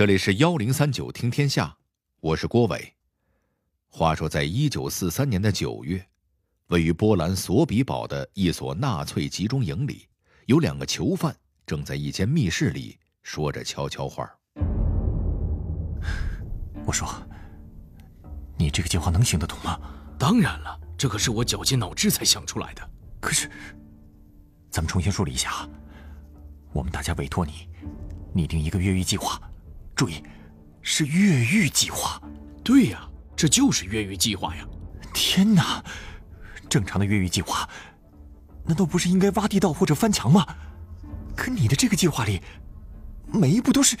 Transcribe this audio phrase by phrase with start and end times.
[0.00, 1.76] 这里是幺零三九听天下，
[2.20, 2.94] 我是郭伟。
[3.90, 6.02] 话说，在一九四三年的九月，
[6.68, 10.08] 位于波兰索比堡的一所纳粹集中营里，
[10.46, 11.36] 有两个囚犯
[11.66, 14.26] 正在一间密室里说着悄悄话。
[16.86, 17.06] 我说
[18.56, 19.78] ：“你这个计划能行得通吗？”
[20.18, 22.90] 当然了，这可是我绞尽脑汁才想出来的。
[23.20, 23.50] 可是，
[24.70, 25.68] 咱们重新梳理一下，
[26.72, 27.68] 我们大家委托你
[28.32, 29.38] 拟定一个越狱计划。
[30.00, 30.22] 注意，
[30.80, 32.18] 是越狱计划。
[32.64, 34.66] 对呀，这就是越狱计划呀！
[35.12, 35.84] 天哪，
[36.70, 37.68] 正常的越狱计划，
[38.64, 40.46] 难道不是应该挖地道或者翻墙吗？
[41.36, 42.40] 可你的这个计划里，
[43.26, 43.94] 每一步都是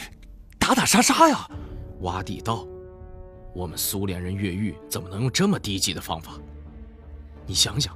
[0.58, 1.46] 打打杀杀呀！
[2.00, 2.66] 挖地道，
[3.54, 6.32] 我们苏联人越狱怎么能用这么低级的方法？
[7.44, 7.94] 你想想，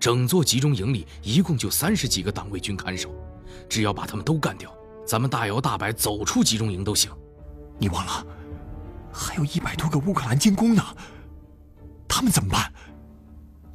[0.00, 3.14] 整座集中营里一共就三十几个党卫军看守，
[3.68, 4.74] 只要把他们都干掉，
[5.06, 7.12] 咱们大摇大摆走出集中营都行。
[7.78, 8.26] 你忘了，
[9.12, 10.82] 还有一百多个乌克兰监工呢，
[12.08, 12.72] 他们怎么办？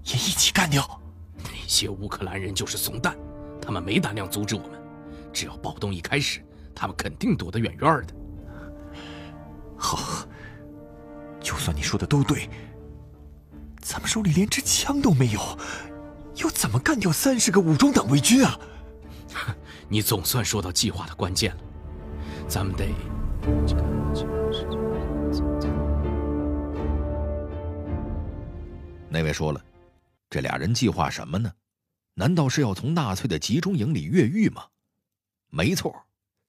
[0.04, 1.02] 也一起干掉？
[1.44, 3.16] 那些乌克兰人就是怂蛋，
[3.62, 4.72] 他们没胆量阻止我们。
[5.34, 6.42] 只要暴动一开始，
[6.74, 8.16] 他们肯定躲得远远的。
[9.78, 10.26] 好，
[11.40, 12.50] 就算你说的都对，
[13.82, 15.40] 咱们手里连支枪都没有，
[16.38, 18.58] 又怎么干掉三十个武装党卫军啊？
[19.90, 21.62] 你总算说到计划的关键了，
[22.48, 22.88] 咱们得。
[29.10, 29.64] 那位说了，
[30.30, 31.52] 这俩人计划什么呢？
[32.14, 34.68] 难道是要从纳粹的集中营里越狱吗？
[35.50, 35.96] 没错，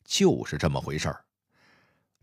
[0.05, 1.25] 就是这么回事儿。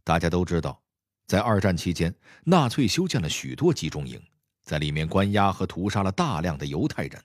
[0.03, 0.81] 大家都知道，
[1.25, 4.21] 在二战期间，纳粹修建了许多集中营，
[4.63, 7.23] 在里面关押和屠杀了大量的犹太人。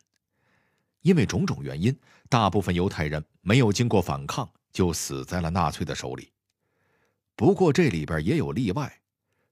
[1.01, 6.31] 因为种种原因，大部分犹太人没有经过反抗，就死在了纳粹的手里。
[7.35, 9.00] 不过这里边也有例外，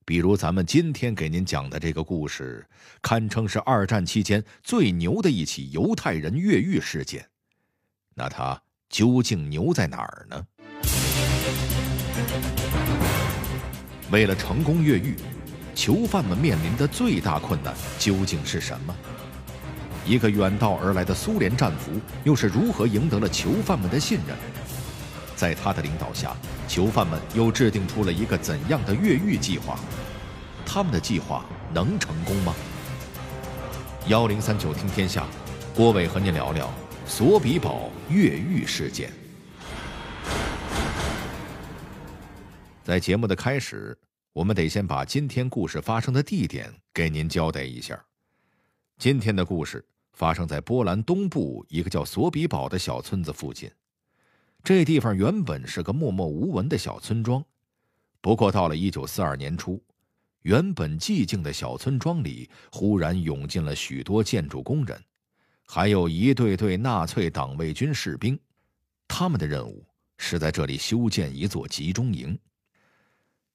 [0.09, 2.67] 比如咱们今天给您讲的这个故事，
[3.03, 7.29] 堪称是二战期间最牛的一起犹太人越狱事件。
[8.15, 10.47] 那它究竟牛在哪儿呢？
[14.11, 15.15] 为了成功越狱，
[15.75, 18.97] 囚犯们面临的最大困难究竟是什么？
[20.07, 21.93] 一个远道而来的苏联战俘
[22.25, 24.35] 又是如何赢得了囚犯们的信任？
[25.37, 26.35] 在他的领导下，
[26.67, 29.79] 囚犯们又制定出了一个怎样的越狱计划？
[30.71, 32.55] 他们的计划能成功吗？
[34.07, 35.27] 幺零三九听天下，
[35.75, 36.71] 郭伟和您聊聊
[37.07, 39.11] 索比堡越狱事件。
[42.85, 43.97] 在节目的开始，
[44.35, 47.99] 我们得先把今天故事发生的地点给您交代一下。
[48.99, 53.71] 今天的故事发生在波兰东部一个叫索比堡的小村子附近。
[54.63, 57.43] 这地方原本是个默默无闻的小村庄，
[58.21, 59.83] 不过到了一九四二年初，
[60.49, 64.99] 原本寂静的小村庄里忽然涌进了许多建筑工人，
[65.67, 68.41] 还有一队队纳粹党卫军士兵。
[69.07, 72.39] 他们的任务是在这里修建一座集中营。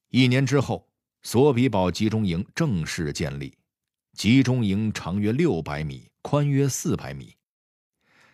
[0.09, 0.87] 一年之后，
[1.23, 3.57] 索比堡集中营正式建立。
[4.13, 7.35] 集中营长约六百米，宽约四百米。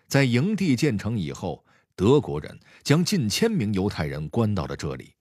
[0.05, 1.65] 在营地建成以后。
[1.95, 5.13] 德国人将近千名犹太人关到了这里。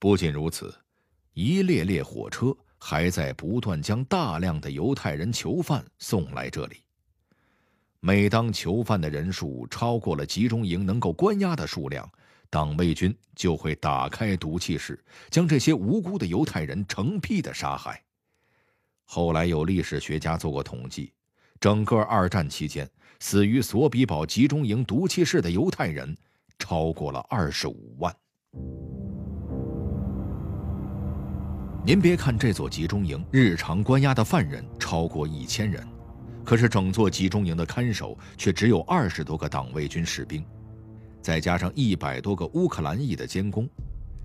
[0.00, 0.76] 不仅如此，
[1.32, 6.82] 一列列火车还在不断将大量的犹太人囚犯送来这里。
[8.00, 12.08] 每当囚犯的人数超过了集中营能够关押的数量，
[12.48, 18.02] 党卫军就会打开毒气室，将这些无辜的犹太人成批的杀害。
[19.04, 21.12] 后来有历史学家做过统计，
[21.58, 22.88] 整个二战期间。
[23.20, 26.16] 死于索比堡集中营毒气室的犹太人
[26.56, 28.14] 超过了二十五万。
[31.88, 35.82] 您别看这座集中营日常关押的犯人超过一千人，
[36.44, 40.44] 可是整座集中营的看守却只有二十多个党卫军士兵，
[41.22, 43.66] 再加上一百多个乌克兰裔的监工，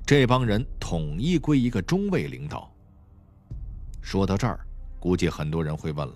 [0.05, 2.69] 这帮人统一归一个中尉领导。
[4.01, 4.59] 说到这儿，
[4.99, 6.15] 估计很多人会问了。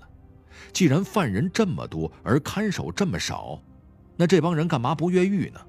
[0.74, 3.58] 既然犯人这么多，而看守这么少，
[4.18, 5.62] 那这帮人干嘛不越狱呢？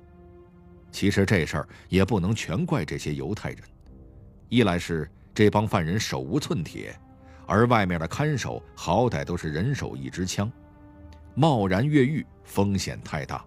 [0.91, 3.61] 其实这事儿也不能全怪这些犹太人，
[4.49, 5.09] 一来是
[5.39, 6.93] 这帮犯人手无寸铁，
[7.47, 10.51] 而外面的看守好歹都是人手一支枪，
[11.37, 13.39] 贸然越狱风险太大；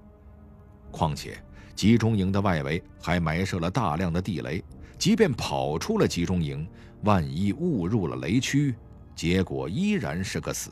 [0.90, 1.38] 况且
[1.76, 4.64] 集中营的外围还埋设了大量的地雷，
[4.98, 6.66] 即便跑出了集中营，
[7.04, 8.74] 万一误入了雷区，
[9.14, 10.72] 结果依然是个死。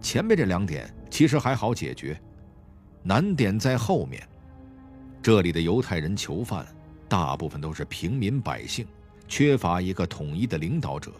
[0.00, 2.20] 前面这两点其实还好解决，
[3.04, 4.28] 难点在后面。
[5.22, 6.66] 这里的犹太人囚犯
[7.08, 8.84] 大部分都是平民百姓，
[9.32, 11.10] 缺乏一个统一的领导者。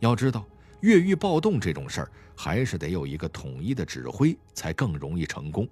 [0.00, 0.48] 要知道，
[0.80, 5.68] 越狱暴动这种事儿，还是得有一个统一的指挥，才更容易成功。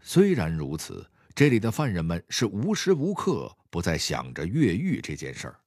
[0.00, 1.04] 虽然如此，
[1.34, 5.58] 这里的犯人们是无时无刻不在想着越狱这件事儿。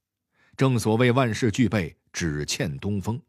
[0.56, 3.22] 正所谓万事俱备，只欠东风。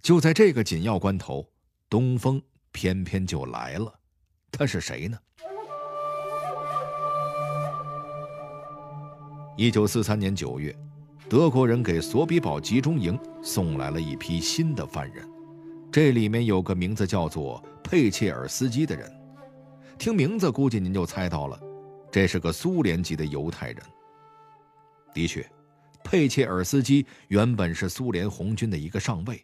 [0.00, 1.46] 就在这个紧要关头，
[1.90, 2.40] 东风
[2.72, 3.92] 偏偏就来了。
[4.50, 5.18] 他是谁呢？
[9.58, 10.76] 一九四三年九月，
[11.30, 15.26] 德国人给索比堡集中营送来了一批新的犯人，
[15.90, 19.10] 这里面有个名字叫做佩切尔斯基的人。
[19.96, 21.58] 听名字，估计您就猜到了，
[22.12, 23.78] 这是个苏联籍的犹太人。
[25.14, 25.50] 的确，
[26.04, 29.42] 佩切尔斯基原本是苏联红军的一个上尉，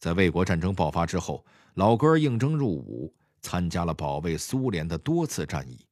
[0.00, 5.86] 在卫国战争爆发之后，老哥应征入伍，参加了保卫苏联的多次战役。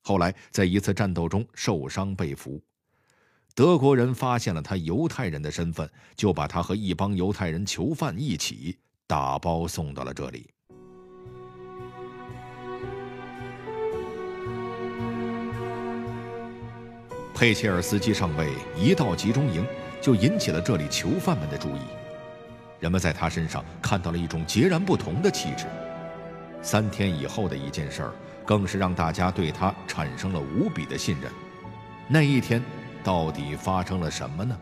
[0.00, 2.58] 后来在一次战斗中受伤被俘，
[3.54, 10.48] 德国人发现了他犹太人的身份，就把他和一帮犹太人囚犯一起打包送到了这里。
[17.34, 19.66] 佩切尔斯基上尉一到集中营，
[20.00, 21.80] 就引起了这里囚犯们的注意。
[22.80, 25.66] 人们在他身上看到了一种截然不同的气质。
[26.62, 28.12] 三天以后的一件事儿，
[28.46, 31.30] 更是让大家对他产生了无比的信任。
[32.08, 32.62] 那一天，
[33.04, 34.58] 到底发生了什么呢？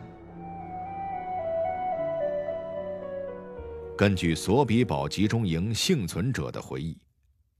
[3.97, 6.97] 根据索比堡集中营幸存者的回忆，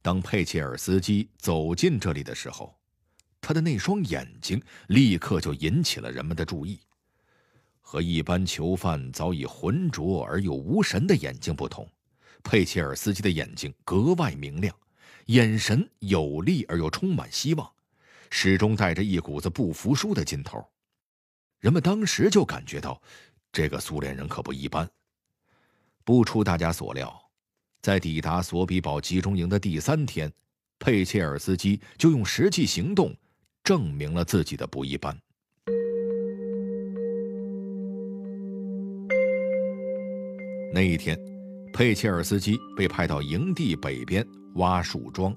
[0.02, 2.76] 当佩切尔斯基走进这里的时候。
[3.44, 6.80] 他的那双眼睛立刻就引起了人们的注意。
[7.82, 11.90] 和一般囚犯早已浑浊而又无神的眼睛不同，
[12.44, 14.74] 佩切尔斯基的眼睛格外明亮，
[15.26, 17.68] 眼神有力而又充满希望，
[18.32, 20.60] 始终带着一股子不服输的劲头。
[21.60, 23.00] 人们当时就感觉到，
[23.52, 24.90] 这个苏联人可不一般。
[26.04, 27.16] 不出大家所料，
[27.82, 30.34] 在抵达索比堡集中营的第三天，
[30.80, 33.16] 佩切尔斯基就用实际行动。
[33.64, 35.16] 证明了自己的不一般。
[40.74, 41.16] 那一天，
[41.72, 45.32] 佩切尔斯基被派到营地北边挖树桩，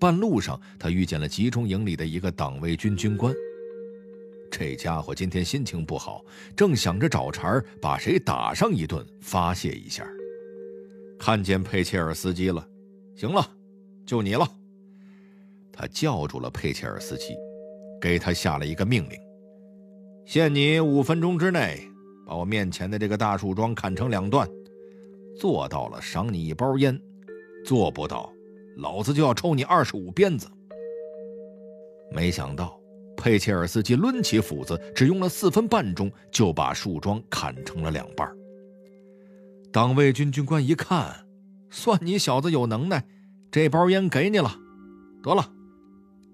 [0.00, 3.32] 半路上他遇见了集中营里的一个党卫军军官。
[4.50, 6.24] 这家伙今天心情不好，
[6.56, 10.04] 正想着找茬把谁打上一顿发泄一下。
[11.18, 12.66] 看见佩切尔斯基了，
[13.14, 13.46] 行了，
[14.06, 14.48] 就你了。
[15.70, 17.36] 他叫住了佩切尔斯基，
[18.00, 19.18] 给他下了一个命令：
[20.24, 21.86] 限你五分钟之内
[22.26, 24.48] 把我面前的这个大树桩砍成两段，
[25.38, 26.94] 做到了赏你一包烟；
[27.64, 28.32] 做不到，
[28.76, 30.48] 老子就要抽你二十五鞭子。
[32.12, 32.78] 没想到
[33.16, 38.28] 佩切尔斯基抡起斧子，只用了四分半钟就把树桩砍成了两半。
[39.72, 41.14] 党卫军军官一看，
[41.70, 43.04] 算你小子有能耐，
[43.50, 44.50] 这包烟给你了，
[45.22, 45.46] 得了。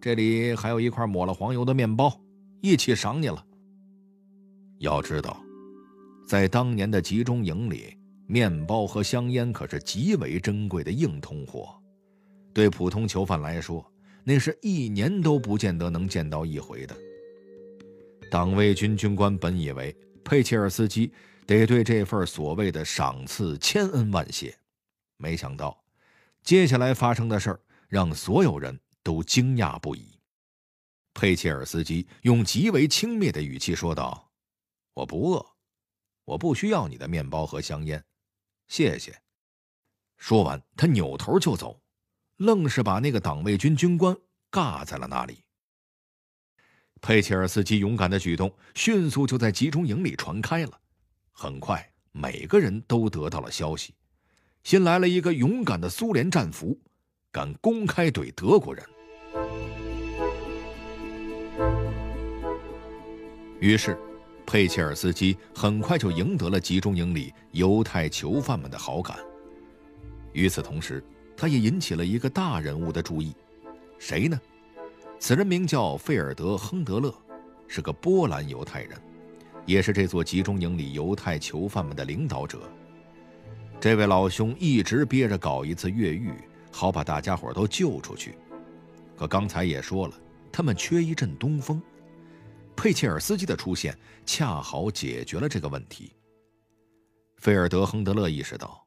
[0.00, 2.18] 这里还有一块抹了黄油的面包，
[2.62, 3.44] 一起赏你了。
[4.78, 5.42] 要知道，
[6.26, 7.96] 在当年的集中营里，
[8.26, 11.75] 面包和香烟可是极为珍贵的硬通货，
[12.56, 13.84] 对普通囚犯来说，
[14.24, 16.96] 那是一年都不见得能见到一回的。
[18.30, 19.94] 党卫军军官本以为
[20.24, 21.12] 佩切尔斯基
[21.44, 24.56] 得对这份所谓的赏赐千恩万谢，
[25.18, 25.84] 没想到，
[26.42, 28.80] 接下来发生的事儿让所有人。
[29.06, 30.18] 都惊讶不已。
[31.14, 34.32] 佩切尔斯基用极为轻蔑的语气说道
[34.94, 35.46] ：“我不饿，
[36.24, 38.04] 我不需要你的面包和香烟，
[38.66, 39.16] 谢谢。”
[40.18, 41.80] 说完，他扭头就走，
[42.38, 44.16] 愣是把那个党卫军军官
[44.50, 45.42] 尬在了那里。
[47.00, 50.72] 佩切尔斯基勇敢的举动迅速就在集中营里传开了，
[51.30, 53.94] 很快每个人都得到了消息：
[54.64, 56.78] 新来了一个勇敢的苏联战俘，
[57.30, 58.84] 敢公开怼德国人。
[63.60, 63.96] 于是，
[64.46, 69.18] 佩切尔斯基很快就赢得了集中营里犹太囚犯们的好感。
[70.32, 71.02] 与此同时，
[71.36, 73.34] 他也引起了一个大人物的注意，
[73.98, 74.40] 谁呢？
[75.18, 77.14] 此人名叫费尔德·亨德勒，
[77.66, 79.00] 是个波兰犹太人，
[79.64, 82.60] 也是这座集中营里犹太囚犯们的领导者。
[83.80, 86.32] 这位老兄一直憋着搞一次越狱，
[86.72, 88.36] 好把大家伙都救出去。
[89.16, 90.14] 可刚才也说了，
[90.52, 91.82] 他们缺一阵东风。
[92.74, 96.12] 佩切尔斯基的出现恰好解决了这个问题。
[97.38, 98.85] 费尔德·亨德勒意识到，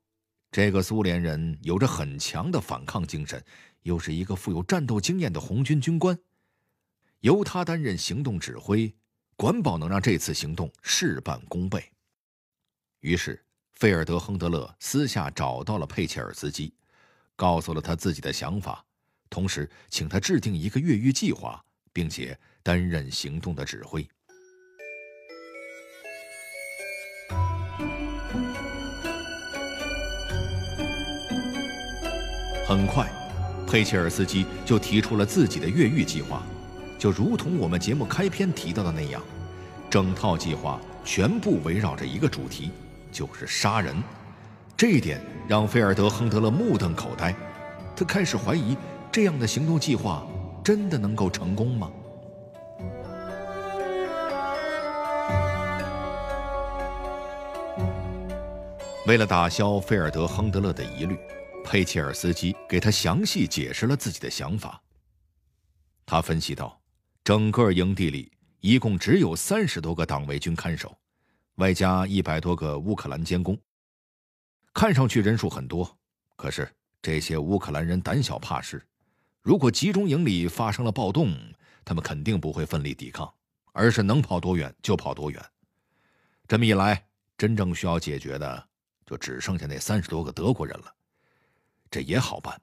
[0.52, 3.44] 这个苏联人有着很强的反抗精神，
[3.84, 6.18] 又是一个富有战斗经验的红军军官，
[7.20, 8.92] 由他担任行动指挥，
[9.36, 11.92] 管保能让这次行动事半功倍。
[13.02, 16.74] 于是，费尔德亨德勒私下找到了佩切尔斯基，
[17.36, 18.84] 告诉了他自己的想法，
[19.30, 21.64] 同时请他制定一个越狱计划，
[21.94, 24.06] 并且担任行动的指挥。
[32.80, 33.06] 很快，
[33.68, 36.42] 佩切尔斯基就提出了自己的越狱计划，
[36.98, 39.22] 就如同我们节目开篇提到的那样，
[39.90, 42.72] 整套计划全部围绕着一个主题，
[43.12, 43.94] 就是杀人。
[44.78, 47.36] 这一点让菲尔德亨德勒目瞪口呆，
[47.98, 48.78] 他开始怀疑
[49.12, 50.26] 这样的行动计划
[50.64, 51.92] 真的能够成功吗？
[59.06, 61.20] 为了打消菲尔德亨德勒的疑虑。
[61.70, 64.82] 佩切尔斯基给他详细解释了自己的想法。
[66.04, 66.82] 他分析道
[67.24, 70.98] ：“整个营地里一共只有三十多个党卫军看守，
[71.58, 73.56] 外加一百多个乌克兰监工。
[74.74, 75.96] 看上去人数很多，
[76.36, 76.68] 可是
[77.04, 78.84] 这些乌克兰人胆小怕事。
[79.44, 81.38] 如果集中营里发生了暴动，
[81.86, 83.32] 他们肯定不会奋力抵抗，
[83.74, 85.40] 而是能跑多远就跑多远。
[86.48, 87.06] 这么一来，
[87.38, 88.68] 真正需要解决的
[89.06, 90.92] 就只剩下那三十多个德国人了。”
[91.92, 92.60] 这也好办，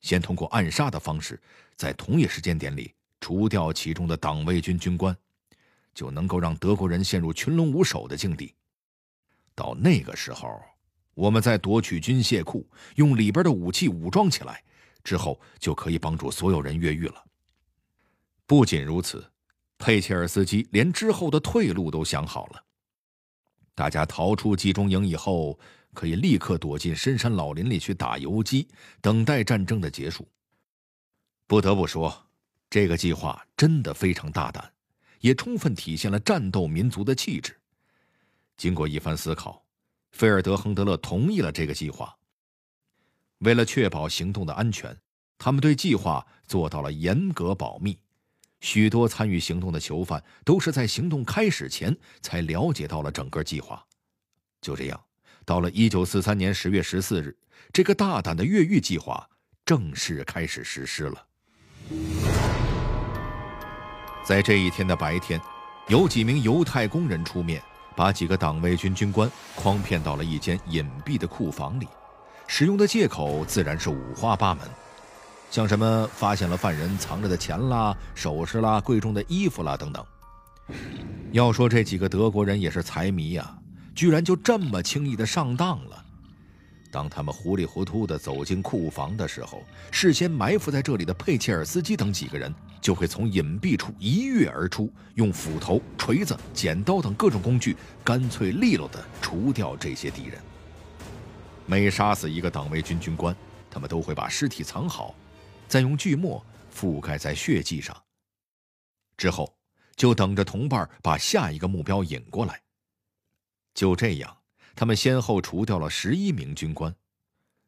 [0.00, 1.40] 先通过暗杀的方式，
[1.74, 5.16] 在同一时间点里除掉其中的党卫军军官，
[5.92, 8.54] 就能够让德国人陷入群龙无首的境地。
[9.54, 10.62] 到那个时候，
[11.14, 14.62] 我们再夺取军械库，用里边的武器武装起来，
[15.02, 17.24] 之后就可以帮助所有人越狱了。
[18.46, 19.28] 不仅如此，
[19.78, 22.64] 佩切尔斯基连之后的退路都想好了。
[23.74, 25.58] 大家逃出集中营以后。
[25.92, 28.68] 可以立刻躲进深山老林里去打游击，
[29.00, 30.26] 等待战争的结束。
[31.46, 32.26] 不得不说，
[32.68, 34.72] 这个计划真的非常大胆，
[35.20, 37.58] 也充分体现了战斗民族的气质。
[38.56, 39.64] 经过一番思考，
[40.12, 42.16] 菲尔德亨德勒同意了这个计划。
[43.38, 44.96] 为了确保行动的安全，
[45.38, 47.98] 他们对计划做到了严格保密。
[48.60, 53.82] 许多参与行动的囚犯都是在行动开始前才了解到了整个计划。
[54.60, 55.04] 就这样。
[55.50, 57.36] 到了一九四三年十月十四日，
[57.72, 59.28] 这个大胆的越狱计划
[59.66, 61.26] 正式开始实施了。
[64.22, 65.40] 在这一天的白天，
[65.88, 67.60] 有几名犹太工人出面，
[67.96, 71.88] 把几个党卫军军官诓骗到了一间隐蔽的库房里，
[72.46, 74.64] 使用的借口自然是五花八门，
[75.50, 80.06] 像什么发现了犯人藏着的钱啦、首饰啦、贵重的衣服啦等等。
[81.32, 83.56] 要说这几个德国人也是财迷呀。
[83.94, 86.04] 居然就这么轻易的上当了。
[86.92, 100.40] 当他们糊里糊涂的走进库房的时候，事先埋伏在这里的佩切尔斯基等几个人就会从隐蔽处一跃而出，用斧头、锤子、剪刀等各种工具，干脆利落的除掉这些敌人。
[101.64, 103.36] 每杀死一个党卫军军官，
[103.70, 105.14] 他们都会把尸体藏好，
[105.68, 106.44] 再用锯末
[106.74, 107.96] 覆盖在血迹上。
[109.16, 109.54] 之后，
[109.94, 112.60] 就等着同伴把下一个目标引过来。
[113.74, 114.36] 就这样，
[114.74, 116.94] 他们先后除掉了十一名军官，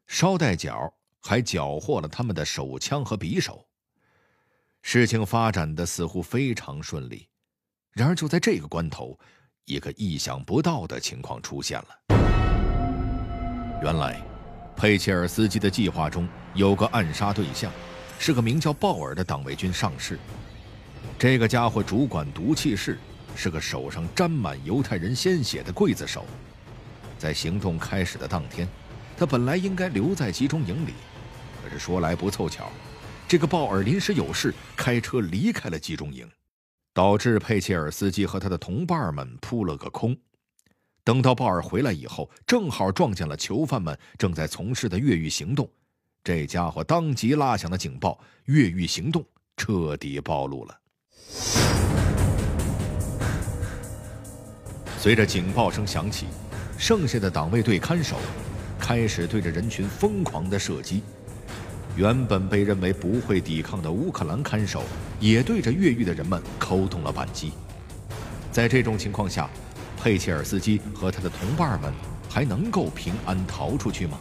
[0.05, 3.65] 捎带脚还缴获了他们的手枪和匕首。
[4.81, 7.27] 事情发展的似乎非常顺利，
[7.91, 9.17] 然而就在这个关头，
[9.65, 11.87] 一个意想不到的情况出现了。
[13.81, 14.21] 原来，
[14.75, 17.71] 佩切尔斯基的计划中有个暗杀对象，
[18.19, 20.19] 是个名叫鲍尔的党卫军上士。
[21.17, 22.99] 这个家伙主管毒气室。
[23.35, 26.25] 是个手上沾满犹太人鲜血的刽子手，
[27.17, 28.67] 在行动开始的当天，
[29.17, 30.93] 他本来应该留在集中营里，
[31.63, 32.71] 可是说来不凑巧，
[33.27, 36.29] 这个鲍尔临时有事，开车离开了集中营，
[36.93, 40.15] 导致佩切尔斯基和他的同伴们扑了个空。
[41.03, 45.69] 等到鲍尔回来以后，正好撞见了囚犯们正在从事的越狱行动，
[46.23, 49.25] 这家伙当即拉响了警报，越狱行动
[49.57, 50.79] 彻底暴露了。
[55.03, 56.27] 随着警报声响起，
[56.77, 58.15] 剩下的党卫队看守
[58.79, 61.03] 开始对着人群疯狂的射击。
[61.97, 64.81] 原本被认为不会抵抗的乌克兰看守
[65.19, 67.51] 也对着越狱的人们扣动了扳机。
[68.49, 69.49] 在这种情况下，
[70.01, 71.91] 佩切尔斯基和他的同伴们
[72.29, 74.17] 还能够平安逃出去吗？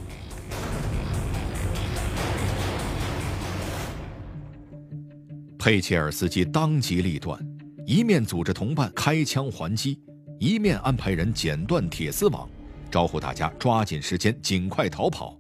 [5.57, 7.41] 佩切尔斯基当机立断，
[7.87, 10.01] 一面组织同伴开枪还击。
[10.43, 12.51] 一面安排人剪断铁丝网，
[12.91, 15.39] 招呼大家抓紧时间尽快逃跑；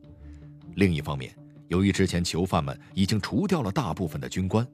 [0.76, 1.35] 另一方面，
[1.66, 4.64] 由于之前囚犯们已经除掉了大部分的军官，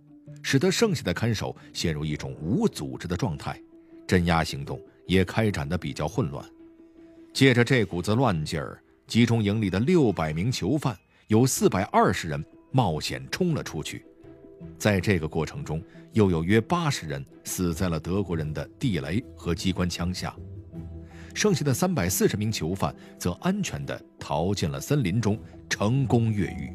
[0.42, 3.58] 使得剩下的看守陷入一种无组织的状态，
[4.06, 6.44] 镇压行动也开展的比较混乱。
[7.32, 10.94] 借着这股子乱劲儿，集中营里的六百名囚犯
[11.28, 14.04] 有四百二十人冒险冲了出去，
[14.78, 20.34] 在这个过程中，又有约八十人死在了德国人的地雷和机关枪下，
[21.34, 25.38] 剩下的三百四十名囚犯则安全地逃进了森林中，
[25.68, 26.72] 成功越狱。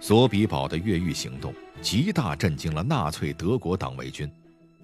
[0.00, 4.30] 索比堡的越狱行动极大震惊了纳粹德国党卫军，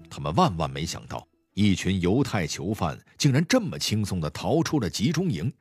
[0.09, 5.51] 他们万万没想到，一群犹太囚犯竟然这么轻松地逃出了集中营。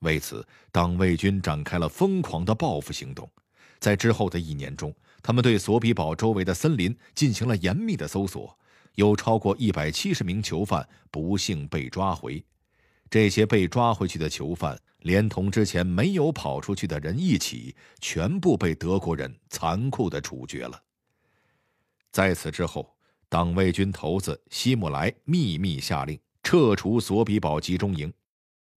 [0.00, 3.30] 为此，党卫军展开了疯狂的报复行动。
[3.78, 8.58] 在之后的一年中，他们对索比堡周围的森林进行了严密的搜索，
[8.94, 12.44] 有超过一百七十名囚犯不幸被抓回。
[13.08, 14.78] 这些被抓回去的囚犯。
[15.00, 20.82] 连同之前没有跑出去的人一起，全部被德国人残酷地处决了。
[22.10, 22.96] 在此之后，
[23.28, 28.12] 党卫军头子希姆莱秘密下令撤除索比堡集中营，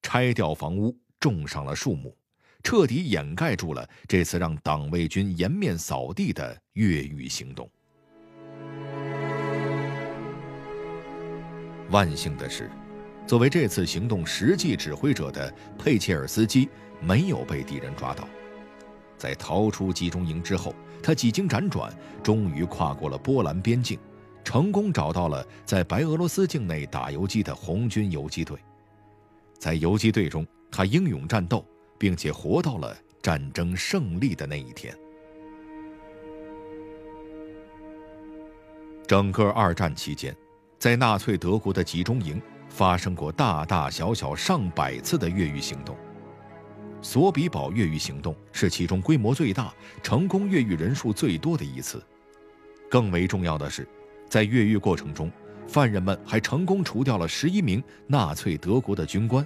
[0.04, 2.16] 拆掉房屋，种上了树木，
[2.64, 7.70] 彻底掩盖住了这次让党卫军颜面扫地的越狱行动。
[11.90, 12.70] 万幸的是。
[13.28, 16.68] 作为这次行动实际指挥者的佩切尔斯基
[17.00, 18.28] 没有被敌人抓到，
[19.20, 20.74] 在逃出集中营之后，
[21.04, 24.00] 他几经辗转，终于跨过了波兰边境，
[24.44, 28.58] 成功找到了在白俄罗斯境内打游击的红军游击队。
[29.60, 31.66] 在游击队中，他英勇战斗，
[31.98, 34.96] 并且活到了战争胜利的那一天。
[39.08, 40.36] 整个二战期间，
[40.78, 42.42] 在纳粹德国的集中营。
[42.72, 45.98] 发生过大大小小上百次的越狱行动，
[47.02, 49.74] 索比堡越狱行动是其中规模最大、
[50.04, 52.00] 成功越狱人数最多的一次。
[52.88, 53.88] 更为重要的是，
[54.30, 55.32] 在越狱过程中，
[55.68, 59.46] 犯人们还成功除掉了十一名纳粹德国的军官，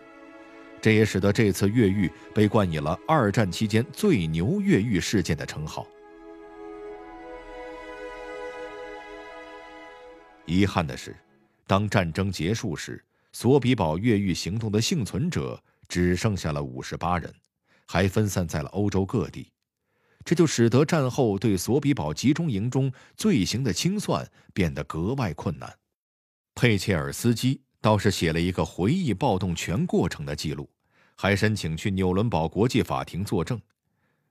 [0.83, 5.87] 这也使得这次越狱被冠以了二战期间最牛越狱事件的称号。
[10.45, 11.15] 遗憾的是，
[11.65, 17.33] 当战争结束时，索比堡越狱行动的幸存者只剩下了五十八人，
[17.87, 19.53] 还分散在了欧洲各地，
[20.25, 25.73] 这就使得战后对索比堡集中营中罪行的清算变得格外困难。
[26.53, 30.69] 佩切尔斯基倒是写了一个回忆暴动全过程的记录，
[31.17, 33.61] 还申请去纽伦堡国际法庭作证，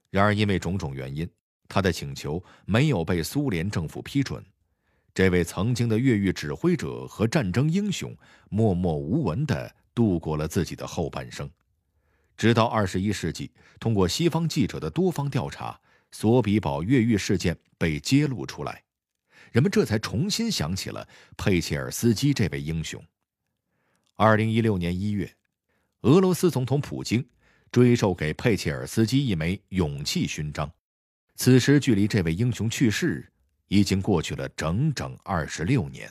[0.08, 1.28] 然而因为种种原因，
[1.68, 4.42] 他的请求没有被苏联政府批准。
[5.12, 8.16] 这位曾经的越狱指挥者和战争英雄，
[8.48, 11.46] 默默无闻地度过了自己的后半生。
[12.38, 15.78] 直到二十一世纪，通过西方记者的多方调查，
[16.10, 18.82] 索比堡越狱事件被揭露出来，
[19.50, 22.98] 人们这才重新想起了佩切尔斯基这位英雄。
[24.24, 25.34] 二零一六年一月，
[26.02, 27.28] 俄罗斯总统普京
[27.72, 30.70] 追授给佩切尔斯基一枚勇气勋章。
[31.34, 33.28] 此时，距离这位英雄去世。
[33.66, 36.08] 已经过去了整整二十六年。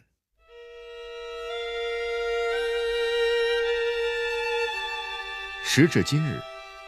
[5.63, 6.37] 时至今日，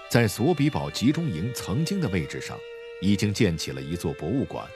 [0.10, 2.58] 在索比堡集中营曾经的位置上，
[3.02, 4.68] 已经建起了一座博物馆，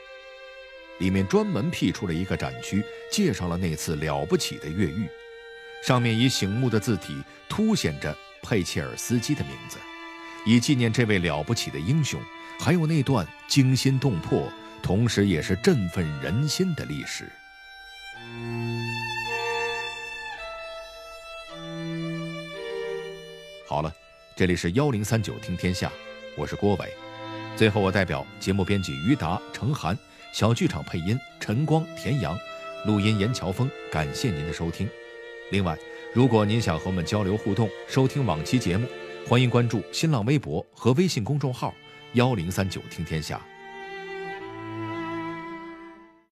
[1.00, 2.82] 里面专门辟出了一个展区，
[3.12, 5.10] 介绍了那次了不起的越狱。
[5.84, 9.78] 上面以醒目的字体凸显着佩切尔斯基的名字，
[10.46, 12.20] 以纪念这位了不起的英雄，
[12.60, 14.52] 还有那段惊心动魄。
[14.84, 17.30] 同时，也是振奋人心的历史。
[23.68, 23.94] 好了，
[24.36, 25.92] 这里是幺零三九听天下，
[26.38, 26.94] 我是郭伟。
[27.56, 29.98] 最后，我代表节目编辑于达、程涵，
[30.32, 32.38] 小剧场配音陈光、田阳，
[32.86, 34.88] 录音严乔峰，感谢您的收听。
[35.50, 35.78] 另外，
[36.14, 38.88] 如果您想和我们交流互动、收听往期节目，
[39.28, 41.74] 欢迎关注新浪微博和微信公众号
[42.14, 43.42] 幺零三九听天下。